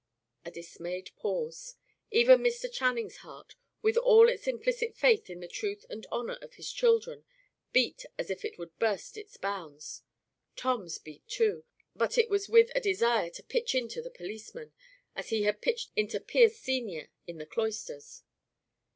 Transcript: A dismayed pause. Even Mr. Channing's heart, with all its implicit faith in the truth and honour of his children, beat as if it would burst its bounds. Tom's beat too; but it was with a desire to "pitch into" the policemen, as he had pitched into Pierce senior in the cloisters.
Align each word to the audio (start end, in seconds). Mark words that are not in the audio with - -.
A 0.43 0.49
dismayed 0.49 1.11
pause. 1.15 1.75
Even 2.09 2.39
Mr. 2.39 2.65
Channing's 2.71 3.17
heart, 3.17 3.53
with 3.83 3.97
all 3.97 4.29
its 4.29 4.47
implicit 4.47 4.97
faith 4.97 5.29
in 5.29 5.41
the 5.41 5.47
truth 5.47 5.85
and 5.91 6.07
honour 6.11 6.39
of 6.41 6.55
his 6.55 6.71
children, 6.73 7.23
beat 7.71 8.07
as 8.17 8.31
if 8.31 8.43
it 8.43 8.57
would 8.57 8.79
burst 8.79 9.15
its 9.15 9.37
bounds. 9.37 10.01
Tom's 10.55 10.97
beat 10.97 11.27
too; 11.27 11.65
but 11.95 12.17
it 12.17 12.31
was 12.31 12.49
with 12.49 12.71
a 12.73 12.81
desire 12.81 13.29
to 13.29 13.43
"pitch 13.43 13.75
into" 13.75 14.01
the 14.01 14.09
policemen, 14.09 14.73
as 15.15 15.29
he 15.29 15.43
had 15.43 15.61
pitched 15.61 15.91
into 15.95 16.19
Pierce 16.19 16.57
senior 16.57 17.11
in 17.27 17.37
the 17.37 17.45
cloisters. 17.45 18.23